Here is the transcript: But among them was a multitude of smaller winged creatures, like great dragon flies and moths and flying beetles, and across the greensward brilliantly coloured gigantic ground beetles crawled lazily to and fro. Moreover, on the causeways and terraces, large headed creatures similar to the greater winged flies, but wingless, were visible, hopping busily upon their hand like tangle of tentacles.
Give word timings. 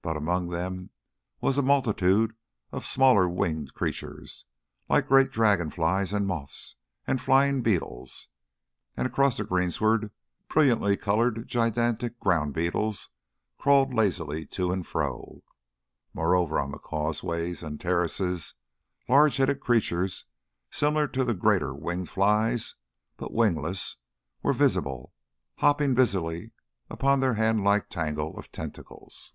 But 0.00 0.16
among 0.16 0.48
them 0.48 0.88
was 1.42 1.58
a 1.58 1.62
multitude 1.62 2.34
of 2.72 2.86
smaller 2.86 3.28
winged 3.28 3.74
creatures, 3.74 4.46
like 4.88 5.06
great 5.06 5.30
dragon 5.30 5.68
flies 5.68 6.14
and 6.14 6.26
moths 6.26 6.76
and 7.06 7.20
flying 7.20 7.60
beetles, 7.60 8.28
and 8.96 9.06
across 9.06 9.36
the 9.36 9.44
greensward 9.44 10.10
brilliantly 10.48 10.96
coloured 10.96 11.46
gigantic 11.46 12.18
ground 12.20 12.54
beetles 12.54 13.10
crawled 13.58 13.92
lazily 13.92 14.46
to 14.46 14.72
and 14.72 14.86
fro. 14.86 15.42
Moreover, 16.14 16.58
on 16.58 16.70
the 16.72 16.78
causeways 16.78 17.62
and 17.62 17.78
terraces, 17.78 18.54
large 19.10 19.36
headed 19.36 19.60
creatures 19.60 20.24
similar 20.70 21.06
to 21.08 21.22
the 21.22 21.34
greater 21.34 21.74
winged 21.74 22.08
flies, 22.08 22.76
but 23.18 23.34
wingless, 23.34 23.96
were 24.42 24.54
visible, 24.54 25.12
hopping 25.56 25.92
busily 25.94 26.52
upon 26.88 27.20
their 27.20 27.34
hand 27.34 27.62
like 27.62 27.90
tangle 27.90 28.34
of 28.38 28.50
tentacles. 28.50 29.34